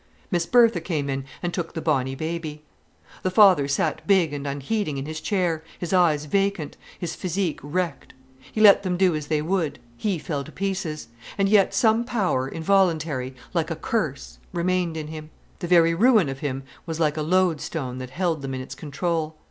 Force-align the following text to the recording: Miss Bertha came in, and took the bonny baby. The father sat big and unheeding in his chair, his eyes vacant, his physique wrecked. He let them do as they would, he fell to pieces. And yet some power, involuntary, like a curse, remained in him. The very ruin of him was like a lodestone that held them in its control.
Miss 0.31 0.47
Bertha 0.47 0.81
came 0.81 1.11
in, 1.11 1.25
and 1.43 1.53
took 1.53 1.75
the 1.75 1.79
bonny 1.79 2.15
baby. 2.15 2.63
The 3.21 3.29
father 3.29 3.67
sat 3.67 4.07
big 4.07 4.33
and 4.33 4.47
unheeding 4.47 4.97
in 4.97 5.05
his 5.05 5.21
chair, 5.21 5.63
his 5.77 5.93
eyes 5.93 6.25
vacant, 6.25 6.75
his 6.97 7.13
physique 7.13 7.59
wrecked. 7.61 8.13
He 8.51 8.61
let 8.61 8.81
them 8.81 8.97
do 8.97 9.13
as 9.13 9.27
they 9.27 9.43
would, 9.43 9.77
he 9.97 10.17
fell 10.17 10.43
to 10.43 10.51
pieces. 10.51 11.09
And 11.37 11.47
yet 11.47 11.75
some 11.75 12.03
power, 12.03 12.47
involuntary, 12.47 13.35
like 13.53 13.69
a 13.69 13.75
curse, 13.75 14.39
remained 14.53 14.97
in 14.97 15.09
him. 15.09 15.29
The 15.59 15.67
very 15.67 15.93
ruin 15.93 16.29
of 16.29 16.39
him 16.39 16.63
was 16.87 16.99
like 16.99 17.15
a 17.15 17.21
lodestone 17.21 17.99
that 17.99 18.09
held 18.09 18.41
them 18.41 18.55
in 18.55 18.61
its 18.61 18.73
control. 18.73 19.35